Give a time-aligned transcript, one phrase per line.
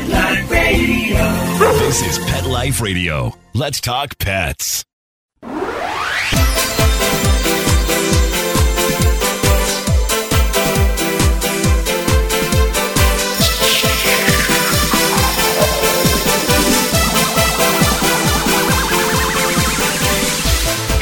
[0.00, 1.18] Pet Life Radio.
[1.78, 3.36] This is Pet Life Radio.
[3.52, 4.84] Let's talk pets.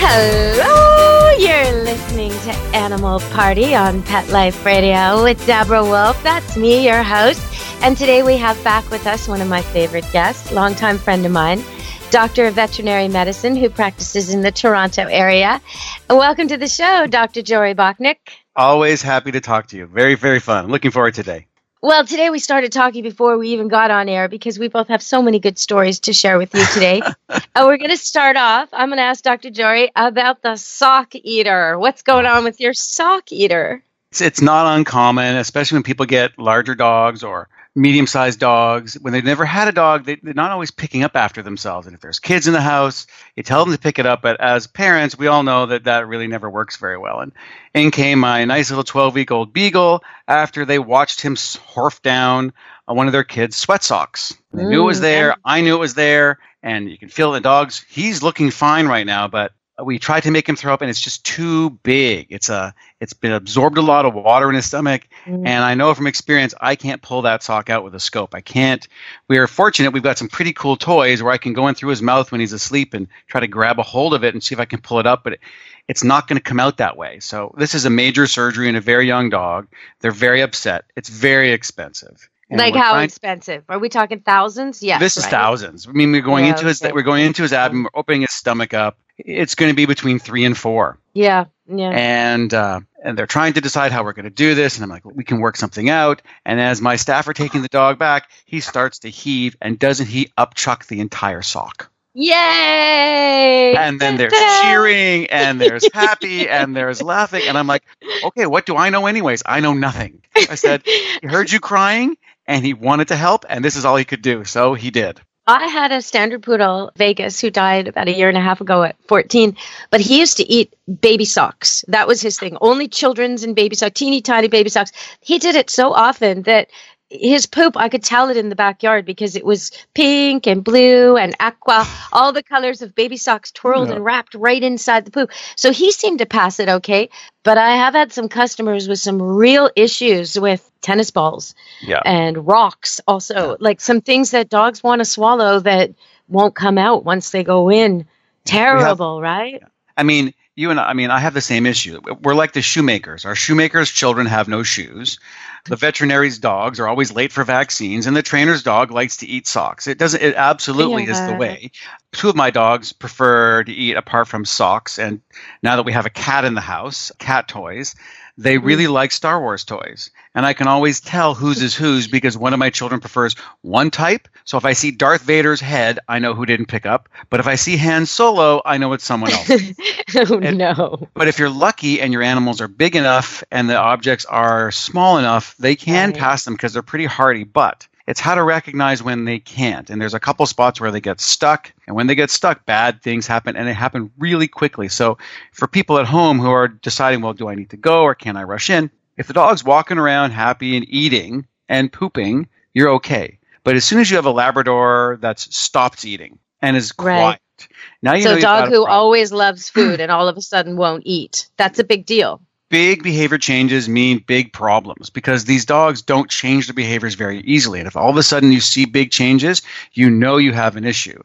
[0.01, 6.21] Hello, you're listening to Animal Party on Pet Life Radio with Deborah Wolf.
[6.25, 7.58] That's me, your host.
[7.81, 11.31] And today we have back with us one of my favorite guests, longtime friend of
[11.31, 11.63] mine,
[12.11, 15.63] Doctor of Veterinary Medicine, who practices in the Toronto area.
[16.11, 17.41] Welcome to the show, Dr.
[17.41, 18.17] Jory Bachnick.
[18.57, 19.87] Always happy to talk to you.
[19.87, 20.67] Very, very fun.
[20.67, 21.47] Looking forward to today.
[21.81, 25.01] Well, today we started talking before we even got on air because we both have
[25.01, 27.01] so many good stories to share with you today.
[27.29, 28.69] uh, we're going to start off.
[28.73, 29.51] I'm going to ask Dr.
[29.51, 31.79] Jory about the sock eater.
[31.79, 33.85] What's going on with your sock eater?
[34.11, 37.49] It's, it's not uncommon, especially when people get larger dogs or
[37.79, 38.95] medium sized dogs.
[39.01, 41.87] When they've never had a dog, they, they're not always picking up after themselves.
[41.87, 44.23] And if there's kids in the house, you tell them to pick it up.
[44.23, 47.21] But as parents, we all know that that really never works very well.
[47.21, 47.33] And
[47.75, 52.53] in came my nice little 12 week old beagle after they watched him horf down
[52.89, 54.35] on one of their kids' sweat socks.
[54.53, 55.37] They knew it was Mm, there.
[55.45, 56.39] I knew it was there.
[56.63, 57.85] And you can feel the dogs.
[57.89, 59.53] He's looking fine right now, but
[59.85, 62.27] we tried to make him throw up and it's just too big.
[62.31, 65.47] It's a it's been absorbed a lot of water in his stomach Mm.
[65.47, 68.35] and I know from experience I can't pull that sock out with a scope.
[68.35, 68.87] I can't.
[69.29, 71.91] We are fortunate we've got some pretty cool toys where I can go in through
[71.91, 74.55] his mouth when he's asleep and try to grab a hold of it and see
[74.55, 75.41] if I can pull it up, but it,
[75.87, 77.21] it's not going to come out that way.
[77.21, 79.69] So this is a major surgery in a very young dog.
[80.01, 80.85] They're very upset.
[80.97, 82.29] It's very expensive.
[82.51, 83.65] And like how trying- expensive?
[83.69, 84.83] Are we talking thousands?
[84.83, 85.01] Yes.
[85.01, 85.31] this is right?
[85.31, 85.87] thousands.
[85.87, 86.93] I mean, we're going Yeah, into his okay.
[86.93, 88.99] we're going into his abdomen, we're opening his stomach up.
[89.19, 90.99] It's going to be between three and four.
[91.13, 91.47] Yeah.
[91.71, 91.91] Yeah.
[91.91, 94.89] and uh, and they're trying to decide how we're going to do this and i'm
[94.89, 96.23] like we can work something out.
[96.47, 100.07] And as my staff are taking the dog back he starts to heave and doesn't
[100.07, 101.91] he upchuck the entire sock?
[102.15, 103.75] Yay!
[103.77, 107.85] and then there's cheering and there's happy and there's laughing and i'm like
[108.25, 109.43] okay what do i know anyways?
[109.45, 110.23] I know nothing.
[110.35, 113.97] I said he heard you crying and he wanted to help and this is all
[113.97, 114.45] he could do.
[114.45, 118.37] So he did I had a standard poodle, Vegas, who died about a year and
[118.37, 119.57] a half ago at 14,
[119.91, 121.87] but he used to eat baby socks.
[121.89, 122.59] That was his thing.
[122.61, 124.93] Only children's and baby socks, teeny tiny baby socks.
[125.23, 126.69] He did it so often that
[127.11, 131.17] his poop, I could tell it in the backyard because it was pink and blue
[131.17, 133.97] and aqua, all the colors of baby socks twirled Yeah.
[133.97, 135.31] and wrapped right inside the poop.
[135.57, 137.09] So he seemed to pass it okay.
[137.45, 142.47] But I have had some customers with some real issues with tennis balls yeah and
[142.47, 145.91] rocks also like some things that dogs want to swallow that
[146.29, 148.07] won't come out once they go in
[148.45, 149.61] terrible right
[149.97, 152.01] I mean, you and I, I mean, I have the same issue.
[152.21, 153.25] We're like the shoemakers.
[153.25, 155.21] Our shoemakers' children have no shoes.
[155.67, 159.47] The veterinary's dogs are always late for vaccines, and the trainer's dog likes to eat
[159.47, 159.87] socks.
[159.87, 160.21] It doesn't.
[160.21, 161.71] It absolutely is the way.
[162.11, 165.21] Two of my dogs prefer to eat apart from socks, and
[165.63, 167.95] now that we have a cat in the house, cat toys,
[168.37, 168.67] they mm-hmm.
[168.67, 170.11] really like Star Wars toys.
[170.35, 173.91] And I can always tell whose is whose because one of my children prefers one
[173.91, 174.29] type.
[174.45, 177.09] So if I see Darth Vader's head, I know who didn't pick up.
[177.31, 179.51] But if I see Han Solo, I know it's someone else.
[180.17, 183.77] oh And- no But if you're lucky and your animals are big enough and the
[183.79, 186.19] objects are small enough, they can Right.
[186.19, 187.45] pass them because they're pretty hardy.
[187.45, 189.91] But it's how to recognize when they can't.
[189.91, 191.73] And there's a couple spots where they get stuck.
[191.87, 194.89] And when they get stuck, bad things happen and they happen really quickly.
[194.89, 195.19] So
[195.53, 198.37] for people at home who are deciding, well, do I need to go or can
[198.37, 198.91] I rush in?
[199.19, 203.39] If the dog's walking around happy and eating and pooping, you're okay.
[203.65, 207.39] But as soon as you have a Labrador that's stopped eating and is Right.
[207.59, 207.69] quiet,
[208.01, 211.03] now you so you've dog who always loves food and all of a sudden won't
[211.05, 216.31] eat that's a big deal big behavior changes mean big problems because these dogs don't
[216.31, 217.81] change their behaviors very easily.
[217.81, 219.63] And if all of a sudden you see big changes,
[219.93, 221.21] you know you have an issue.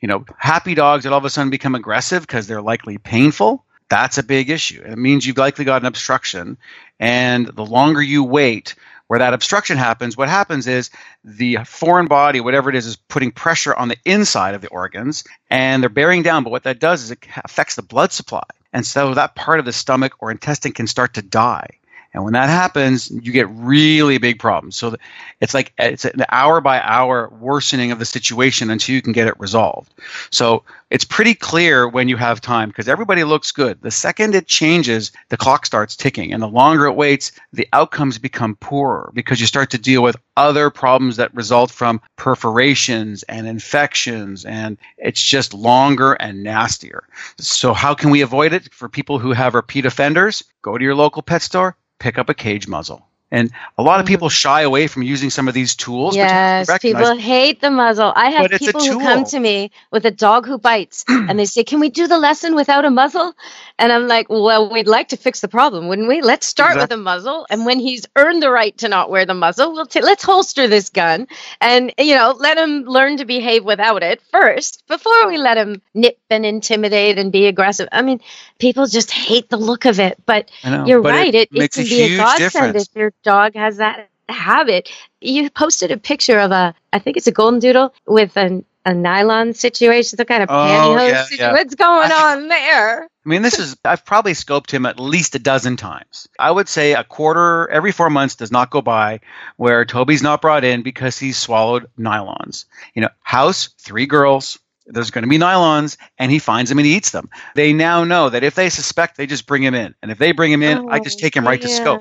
[0.00, 3.64] You know, happy dogs that all of a sudden become aggressive because they're likely painful,
[3.88, 4.82] that's a big issue.
[4.84, 6.58] It means you've likely got an obstruction.
[7.00, 8.74] And the longer you wait,
[9.06, 10.90] where that obstruction happens, what happens is
[11.24, 15.24] the foreign body, whatever it is, is putting pressure on the inside of the organs
[15.50, 16.44] and they're bearing down.
[16.44, 18.44] But what that does is it affects the blood supply.
[18.72, 21.78] And so that part of the stomach or intestine can start to die.
[22.14, 24.76] And when that happens, you get really big problems.
[24.76, 24.96] So
[25.40, 29.12] it's like eh, it's an hour by hour worsening of the situation until you can
[29.12, 29.92] get it resolved.
[30.30, 33.82] So it's pretty clear when you have time because everybody looks good.
[33.82, 36.32] The second it changes, the clock starts ticking.
[36.32, 40.16] And the longer it waits, the outcomes become poorer because you start to deal with
[40.36, 44.46] other problems that result from perforations and infections.
[44.46, 47.04] And it's just longer and nastier.
[47.38, 48.72] So, how can we avoid it?
[48.72, 52.34] For people who have repeat offenders, go to your local pet store, pick up a
[52.34, 53.06] cage muzzle.
[53.30, 54.08] And a lot of Mhm.
[54.08, 56.16] people shy away from using some of these tools.
[56.16, 58.12] Yes, people hate the muzzle.
[58.16, 61.04] I have But it's a people who come to me with a dog who bites
[61.08, 63.34] and they say, Can we do the lesson without a muzzle?
[63.78, 66.22] And I'm like, Well, we'd like to fix the problem, wouldn't we?
[66.22, 67.46] Let's start with a muzzle.
[67.50, 70.66] And when he's earned the right to not wear the muzzle, we'll ta- let's holster
[70.66, 71.26] this gun
[71.60, 75.82] and, you know, let him learn to behave without it first before we let him
[75.94, 77.88] nip and intimidate and be aggressive.
[77.92, 78.20] I mean,
[78.58, 80.18] people just hate the look of it.
[80.24, 81.34] But know, you're but right.
[81.34, 82.88] It, it makes can a be a huge godsend difference.
[82.88, 84.90] if your dog has that habit.
[85.20, 88.94] You posted a picture of a, I think it's a golden doodle with an, a
[88.94, 91.08] nylon situation, some kind of Oh, pantyhose.
[91.08, 91.52] yeah, situ- yeah.
[91.52, 93.02] What's going I- on there?
[93.04, 96.28] I mean, this is, I've probably scoped him at least a dozen times.
[96.38, 99.20] I would say a quarter every four months does not go by
[99.56, 102.64] where Toby's not brought in because he's swallowed nylons.
[102.94, 106.86] You know, house, three girls, there's going to be nylons, and he finds them and
[106.86, 107.28] he eats them.
[107.54, 109.94] They now know that if they suspect, they just bring him in.
[110.02, 112.00] And if they bring him in, I just Oh, take him right to scope.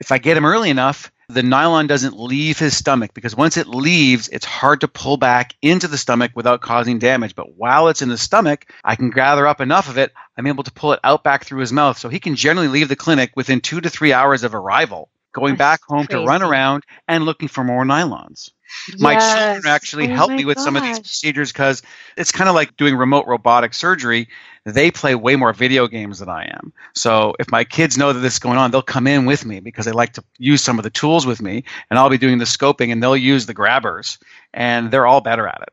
[0.00, 3.66] If I get him early enough, the nylon doesn't leave his stomach because once it
[3.66, 7.34] leaves, it's hard to pull back into the stomach without causing damage.
[7.34, 10.64] But while it's in the stomach, I can gather up enough of it, I'm able
[10.64, 11.98] to pull it out back through his mouth.
[11.98, 15.56] So he can generally leave the clinic within two to three hours of arrival, going
[15.56, 18.52] That's back home to run around and looking for more nylons.
[18.98, 21.82] My children actually Oh help me with some of these procedures because
[22.16, 24.28] it's kind of like doing remote robotic surgery.
[24.64, 26.72] They play way more video games than I am.
[26.94, 29.60] So if my kids know that this is going on, they'll come in with me
[29.60, 32.38] because they like to use some of the tools with me, and I'll be doing
[32.38, 34.18] the scoping, and they'll use the grabbers,
[34.52, 35.72] and they're all better at it.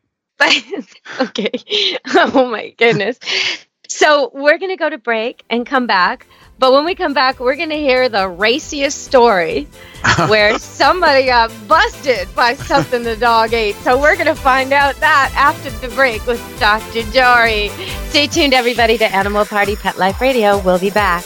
[1.19, 1.51] okay.
[2.07, 3.19] Oh my goodness.
[3.95, 6.27] So we're going to go to break and come back.
[6.59, 9.69] But when we come back, we're going to hear the raciest story
[10.27, 13.73] where somebody got busted by something the dog ate.
[13.77, 17.03] So we're going to find out that after the break with Dr.
[17.13, 17.69] Jory.
[18.09, 20.57] Stay tuned, everybody, to Animal Party Pet Life Radio.
[20.59, 21.23] We'll be back.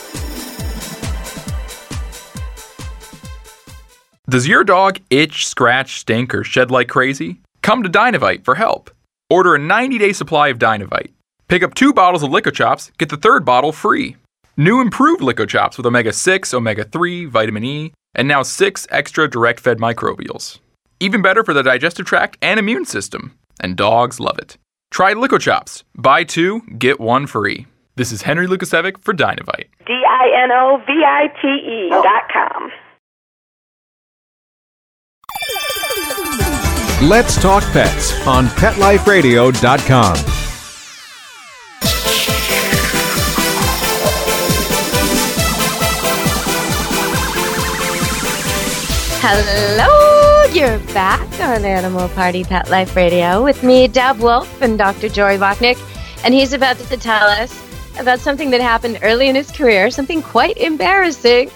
[4.29, 7.41] Does your dog itch, scratch, stink, or shed like crazy?
[7.63, 8.91] Come to Dinovite for help.
[9.27, 11.13] Order a 90 day supply of Dinovite.
[11.49, 14.17] Pick up two bottles of Lickochops, get the third bottle free.
[14.55, 19.59] New improved Lickochops with omega 6, omega 3, vitamin E, and now six extra direct
[19.59, 20.59] fed microbials.
[20.99, 23.35] Even better for the digestive tract and immune system.
[23.59, 24.57] And dogs love it.
[24.91, 25.81] Try Lickochops.
[25.95, 27.65] Buy two, get one free.
[27.95, 29.69] This is Henry Lukasevic for Dinovite.
[29.87, 32.71] D I N O V I T E dot com.
[37.09, 40.38] Let's Talk Pets on PetLifeRadio.com.
[49.21, 55.09] Hello, you're back on Animal Party Pet Life Radio with me, Deb Wolf, and Dr.
[55.09, 55.77] Jory Bachnick.
[56.23, 57.53] And he's about to tell us
[57.99, 61.51] about something that happened early in his career, something quite embarrassing.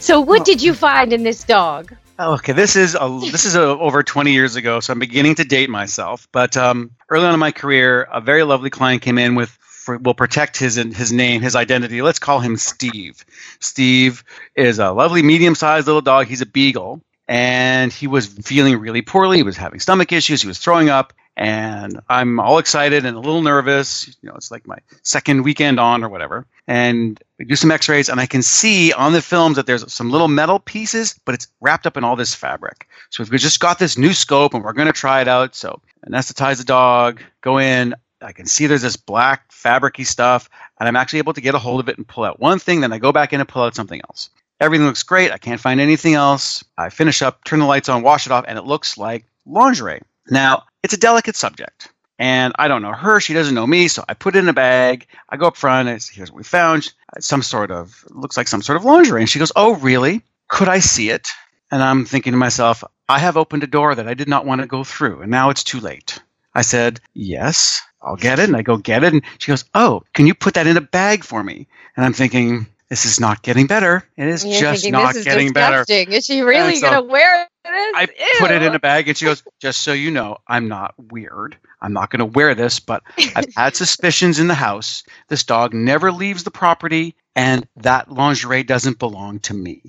[0.00, 1.94] So, what did you find in this dog?
[2.18, 5.44] Okay, this is a, this is a, over 20 years ago, so I'm beginning to
[5.44, 6.26] date myself.
[6.32, 9.98] But um, early on in my career, a very lovely client came in with for,
[9.98, 12.00] will protect his his name, his identity.
[12.00, 13.24] Let's call him Steve.
[13.60, 14.24] Steve
[14.56, 16.26] is a lovely medium-sized little dog.
[16.26, 19.36] He's a beagle, and he was feeling really poorly.
[19.36, 20.40] He was having stomach issues.
[20.40, 24.08] He was throwing up, and I'm all excited and a little nervous.
[24.22, 26.46] You know, it's like my second weekend on or whatever.
[26.66, 30.10] And we do some X-rays, and I can see on the films that there's some
[30.10, 32.88] little metal pieces, but it's wrapped up in all this fabric.
[33.10, 35.54] So we've just got this new scope, and we're going to try it out.
[35.54, 37.94] So anesthetize the dog, go in.
[38.24, 40.48] I can see there's this black fabricy stuff,
[40.80, 42.80] and I'm actually able to get a hold of it and pull out one thing.
[42.80, 44.30] Then I go back in and pull out something else.
[44.60, 45.32] Everything looks great.
[45.32, 46.64] I can't find anything else.
[46.78, 50.02] I finish up, turn the lights on, wash it off, and it looks like lingerie.
[50.30, 51.90] Now, it's a delicate subject.
[52.18, 53.20] And I don't know her.
[53.20, 53.88] She doesn't know me.
[53.88, 55.06] So I put it in a bag.
[55.28, 55.88] I go up front.
[55.88, 56.92] I say, here's what we found.
[57.14, 59.20] Uh, some sort of, looks like some sort of lingerie.
[59.20, 60.22] And she goes, Oh, really?
[60.48, 61.28] Could I see it?
[61.72, 64.60] And I'm thinking to myself, I have opened a door that I did not want
[64.60, 65.22] to go through.
[65.22, 66.20] And now it's too late.
[66.54, 68.44] I said, Yes, I'll get it.
[68.48, 69.12] And I go get it.
[69.12, 71.66] And she goes, Oh, can you put that in a bag for me?
[71.96, 74.04] And I'm thinking, This is not getting better.
[74.16, 75.84] It is You're just thinking, not this is getting better.
[75.88, 77.92] Is she really so going to wear this?
[77.96, 78.06] I
[78.38, 81.56] put it in a bag and she goes, Just so you know, I'm not weird.
[81.80, 83.02] I'm not going to wear this, but
[83.36, 85.02] I've had suspicions in the house.
[85.28, 89.82] This dog never leaves the property, and that lingerie doesn't belong to me.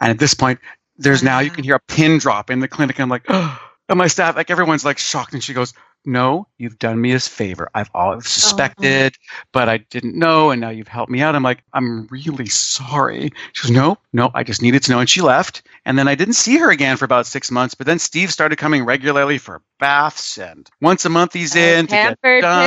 [0.00, 0.60] And at this point,
[0.96, 2.96] there's now, you can hear a pin drop in the clinic.
[2.96, 5.34] And I'm like, oh, and my staff, like everyone's like shocked.
[5.34, 7.70] And she goes, No, you've done me a favor.
[7.74, 9.14] I've always suspected,
[9.52, 10.50] but I didn't know.
[10.50, 11.36] And now you've helped me out.
[11.36, 13.30] I'm like, I'm really sorry.
[13.52, 14.98] She goes, No, no, I just needed to know.
[14.98, 15.62] And she left.
[15.84, 17.74] And then I didn't see her again for about six months.
[17.74, 20.38] But then Steve started coming regularly for baths.
[20.38, 22.64] And once a month he's in to get Pampered done.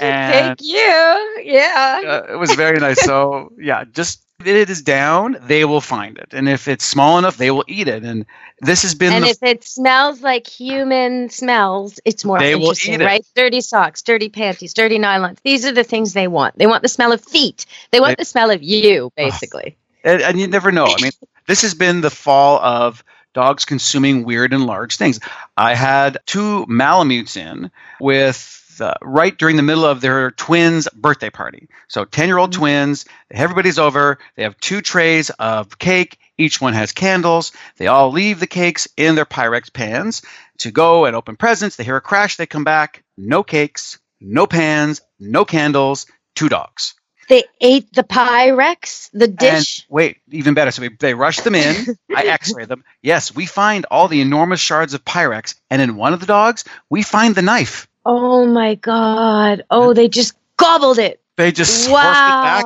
[0.00, 1.42] And- Thank you.
[1.42, 2.02] Yeah.
[2.28, 3.00] Uh, it was very nice.
[3.00, 6.28] So yeah, just If it is down, they will find it.
[6.32, 8.02] And if it's small enough, they will eat it.
[8.02, 8.26] And
[8.60, 12.94] this has been And if it smells like human smells, it's more They will interesting,
[12.94, 13.04] eat it.
[13.04, 13.26] right?
[13.36, 15.38] Dirty socks, dirty panties, dirty nylons.
[15.44, 16.58] These are the things they want.
[16.58, 17.64] They want the smell of feet.
[17.92, 19.76] They want They- the smell of you, basically.
[20.02, 20.86] and, and you never know.
[20.86, 21.12] I mean,
[21.46, 25.20] this has been the fall of dogs consuming weird and large things.
[25.56, 31.30] I had two Malamutes in with uh, right during the middle of their twins' birthday
[31.30, 31.68] party.
[31.88, 34.18] So 10 year old twins, everybody's over.
[34.36, 36.18] They have two trays of cake.
[36.36, 37.52] Each one has candles.
[37.76, 40.22] They all leave the cakes in their Pyrex pans
[40.58, 41.76] to go and open presents.
[41.76, 42.36] They hear a crash.
[42.36, 43.04] They come back.
[43.16, 46.94] No cakes, no pans, no candles, two dogs.
[47.28, 49.80] They ate the Pyrex, the dish.
[49.80, 50.70] And wait, even better.
[50.70, 51.96] So we, they rush them in.
[52.14, 52.84] I x-ray them.
[53.02, 56.64] Yes, we find all the enormous shards of Pyrex, and in one of the dogs,
[56.90, 57.88] we find the knife.
[58.04, 59.64] Oh my God.
[59.70, 61.20] Oh, they just gobbled it.
[61.36, 62.12] They just Wow.
[62.28, 62.64] it back.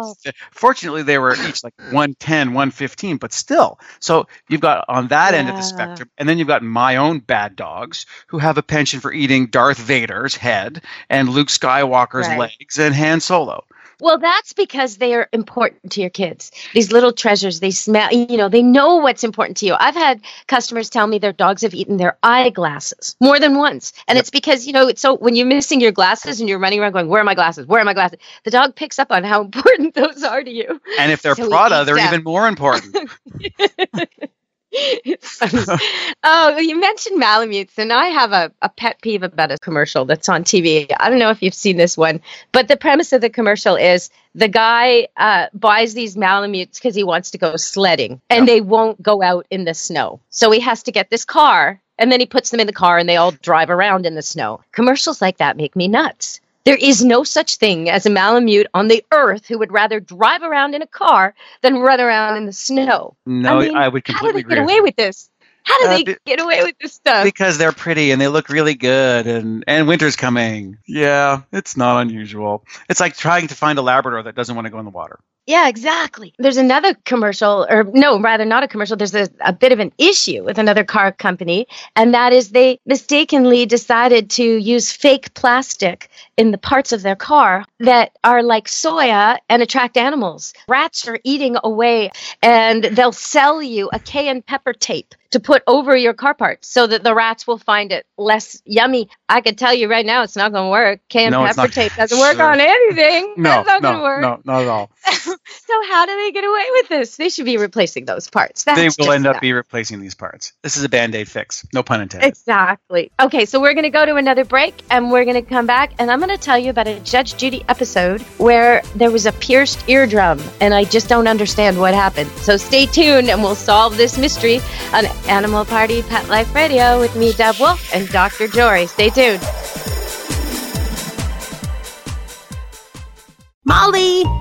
[0.52, 3.80] Fortunately, they were each like 110, 115, but still.
[3.98, 7.20] So you've got on that end of the spectrum, and then you've got my own
[7.20, 12.38] bad dogs who have a penchant for eating Darth Vader's head and Luke Skywalker's Right.
[12.38, 13.64] legs and Han Solo.
[14.00, 16.52] Well, that's because they are important to your kids.
[16.72, 19.74] These little treasures, they smell, you know, they know what's important to you.
[19.78, 23.92] I've had customers tell me their dogs have eaten their eyeglasses more than once.
[24.06, 26.78] And it's because, you know, it's so when you're missing your glasses and you're running
[26.78, 27.66] around going, Where are my glasses?
[27.66, 28.18] Where are my glasses?
[28.44, 30.80] The dog picks up on how important those are to you.
[30.98, 32.96] And if they're So Prada, they're even more important.
[36.22, 40.28] oh, you mentioned Malamutes, and I have a, a pet peeve about a commercial that's
[40.28, 40.90] on TV.
[40.98, 42.20] I don't know if you've seen this one,
[42.52, 47.04] but the premise of the commercial is the guy uh, buys these Malamutes because he
[47.04, 50.20] wants to go sledding, and they won't go out in the snow.
[50.30, 52.98] So he has to get this car, and then he puts them in the car,
[52.98, 54.60] and they all drive around in the snow.
[54.72, 56.40] Commercials like that make me nuts.
[56.64, 60.42] There is no such thing as a Malamute on the earth who would rather drive
[60.42, 63.16] around in a car than run around in the snow.
[63.24, 65.30] No, I, mean, would How do completely they get away with this?
[65.64, 67.24] How do Uh, they be- get away with this stuff?
[67.24, 72.00] because they're pretty and they look really good and and winter's coming yeah it's not
[72.00, 74.90] unusual it's like trying to find a labrador that doesn't want to go in the
[74.90, 76.34] water yeah, exactly.
[76.38, 78.96] There's another commercial, or no, rather not a commercial.
[78.98, 82.78] There's a, a bit of an issue with another car company, and that is they
[82.84, 88.66] mistakenly decided to use fake plastic in the parts of their car that are like
[88.66, 90.52] soya and attract animals.
[90.68, 92.10] Rats are eating away,
[92.42, 96.86] and they'll sell you a cayenne pepper tape to put over your car parts so
[96.86, 99.08] that the rats will find it less yummy.
[99.28, 101.00] I could tell you right now, it's not going to work.
[101.10, 102.50] Cayenne No, pepper tape doesn't work Sure.
[102.50, 103.34] on anything.
[103.36, 104.20] no That's not going to no work.
[104.22, 104.90] no not at all
[105.46, 107.16] so how do they get away with this?
[107.16, 108.64] They should be replacing those parts.
[108.64, 109.42] That's they will end up that.
[109.42, 113.10] be replacing these parts this is a band-aid fix no pun intended Exactly.
[113.20, 115.92] Okay, so we're going to go to another break and we're going to come back
[115.98, 119.32] and I'm going to tell you about a Judge Judy episode where there was a
[119.32, 122.30] pierced eardrum and I just don't understand what happened.
[122.38, 124.60] So stay tuned and we'll solve this mystery
[124.92, 128.48] on Animal Party Pet Life Radio with me, Deb Wolf, and Dr.
[128.48, 128.86] Jory.
[128.86, 129.42] Stay tuned.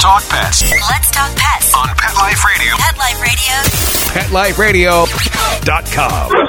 [0.00, 1.74] talk pets Let's talk pets.
[1.74, 2.74] on Pet Life Radio.
[2.78, 2.96] Pet
[4.32, 5.04] Life Radio.
[5.04, 6.46] PetLifeRadio.com.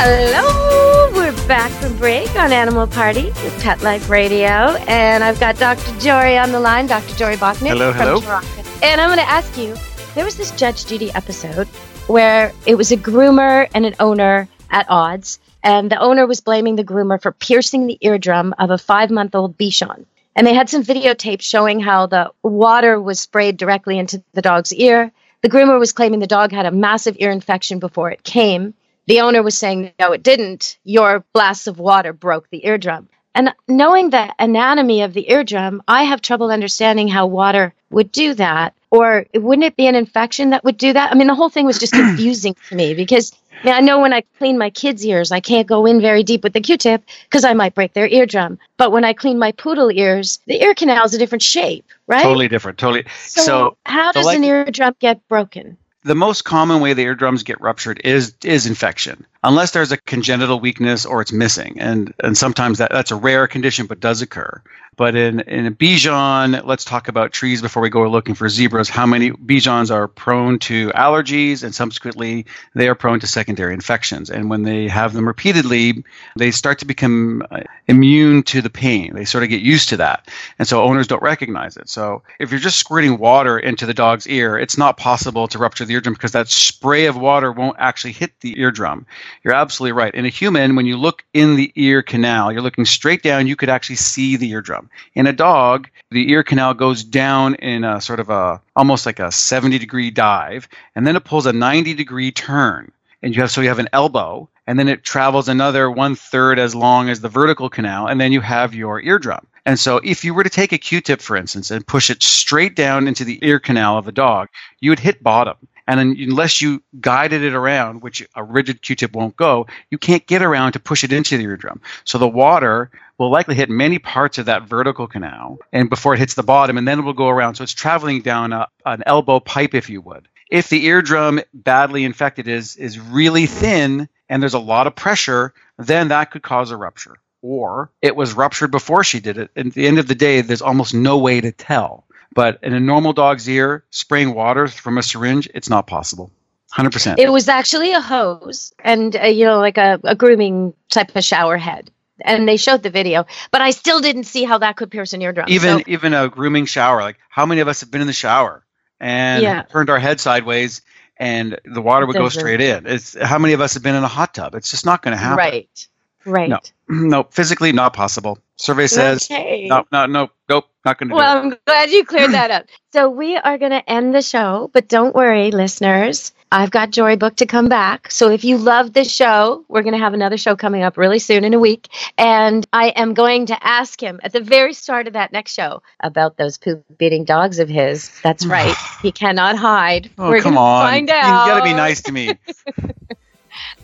[0.00, 5.58] Hello, we're back from break on Animal Party with Pet Life Radio, and I've got
[5.58, 5.98] Dr.
[5.98, 7.14] Jory on the line, Dr.
[7.16, 8.20] Jory Bachnick Hello, hello.
[8.20, 8.48] Toronto.
[8.82, 9.74] And I'm going to ask you,
[10.14, 11.68] there was this Judge Judy episode
[12.08, 16.76] where it was a groomer and an owner at odds, and the owner was blaming
[16.76, 20.04] the groomer for piercing the eardrum of a five-month-old Bichon.
[20.34, 24.72] And they had some videotapes showing how the water was sprayed directly into the dog's
[24.72, 25.12] ear.
[25.42, 28.74] The groomer was claiming the dog had a massive ear infection before it came.
[29.06, 30.78] The owner was saying, no, it didn't.
[30.84, 33.08] Your blasts of water broke the eardrum.
[33.34, 38.34] And knowing the anatomy of the eardrum, I have trouble understanding how water would do
[38.34, 38.74] that.
[38.90, 41.12] Or wouldn't it be an infection that would do that?
[41.12, 44.00] I mean, the whole thing was just confusing to me because I, mean, I know
[44.00, 47.02] when I clean my kids' ears, I can't go in very deep with the Q-tip
[47.24, 48.58] because I might break their eardrum.
[48.76, 52.22] But when I clean my poodle ears, the ear canal is a different shape, right?
[52.22, 52.78] Totally different.
[52.78, 53.04] Totally.
[53.24, 55.76] So, So, how so does like- an eardrum get broken?
[56.04, 60.58] the most common way the eardrums get ruptured is is infection unless there's a congenital
[60.58, 61.78] weakness or it's missing.
[61.78, 64.62] And and sometimes that, that's a rare condition but does occur.
[64.96, 68.88] But in in a bichon let's talk about trees before we go looking for zebras.
[68.88, 74.28] How many bichons are prone to allergies and subsequently they are prone to secondary infections.
[74.30, 76.04] And when they have them repeatedly
[76.36, 79.14] they start to become uh, immune to the pain.
[79.14, 80.28] They sort of get used to that.
[80.58, 81.88] And so owners don't recognize it.
[81.88, 85.84] So if you're just squirting water into the dog's ear it's not possible to rupture
[85.84, 89.06] the eardrum because that spray of water won't actually hit the eardrum
[89.42, 90.14] you're absolutely right.
[90.14, 93.56] In a human when you look in the ear canal you're looking straight down you
[93.56, 94.90] could actually see the eardrum.
[95.14, 99.20] In a dog the ear canal goes down in a sort of a almost like
[99.20, 102.92] a 70 degree dive and then it pulls a 90 degree turn.
[103.22, 106.58] And you have so you have an elbow and then it travels another one third
[106.58, 109.46] as long as the vertical canal and then you have your eardrum.
[109.66, 112.74] And so if you were to take a q-tip for instance and push it straight
[112.74, 114.48] down into the ear canal of a dog
[114.80, 115.56] you would hit bottom
[115.88, 120.42] and unless you guided it around which a rigid q-tip won't go you can't get
[120.42, 121.80] around to push it into the eardrum.
[122.04, 126.18] So the water will likely hit many parts of that vertical canal and before it
[126.18, 127.54] hits the bottom and then it will go around.
[127.54, 130.28] So it's traveling down a, an elbow pipe if you would.
[130.50, 135.54] If the eardrum badly infected is is really thin and there's a lot of pressure
[135.78, 137.16] then that could cause a rupture.
[137.40, 139.50] Or it was ruptured before she did it.
[139.54, 142.04] At the end of the day there's almost no way to tell
[142.34, 146.30] but in a normal dog's ear spraying water from a syringe it's not possible
[146.76, 151.16] 100% It was actually a hose and, uh, you know, like a, a grooming type
[151.16, 151.90] of shower head.
[152.22, 155.22] And they showed the video, but I still didn't see how that could pierce an
[155.22, 155.46] eardrum.
[155.48, 158.12] even So- even a grooming shower like how many of us have been in the
[158.12, 158.64] shower
[159.00, 159.62] and Yeah.
[159.62, 160.82] turned our head sideways
[161.16, 164.04] and the water would go straight in it's how many of us have been in
[164.04, 165.88] a hot tub it's just not going to happen right.
[166.26, 166.48] Right.
[166.50, 166.58] No.
[166.88, 169.66] no physically not possible survey says Okay.
[169.68, 172.66] no no no nope not going to Well, I'm glad you cleared that up.
[172.90, 176.32] So we are going to end the show, but don't worry, listeners.
[176.50, 178.10] I've got Jory Book to come back.
[178.10, 181.18] So if you love this show, we're going to have another show coming up really
[181.18, 181.88] soon in a week.
[182.16, 185.82] And I am going to ask him at the very start of that next show
[186.00, 188.10] about those poop beating dogs of his.
[188.22, 188.74] That's right.
[189.02, 190.10] he cannot hide.
[190.16, 191.24] oh we're come on find out.
[191.24, 191.46] you out.
[191.46, 192.30] got to be nice to me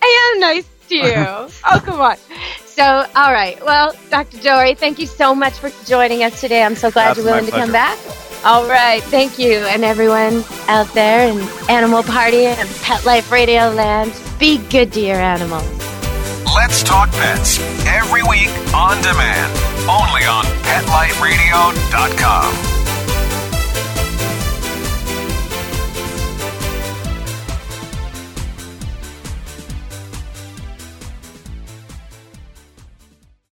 [0.02, 1.12] I am nice to you.
[1.14, 2.16] oh, come on.
[2.74, 3.64] So, all right.
[3.64, 4.38] Well, Dr.
[4.38, 6.64] Jory, thank you so much for joining us today.
[6.64, 7.96] I'm so glad That's you're willing to come back.
[8.44, 9.00] All right.
[9.04, 9.58] Thank you.
[9.58, 11.38] And everyone out there in
[11.70, 15.62] Animal Party and Pet Life Radio Land, be good to your animals.
[16.52, 17.60] Let's Talk Pets.
[17.86, 19.52] Every week on demand.
[19.88, 22.73] Only on PetLifeRadio.com.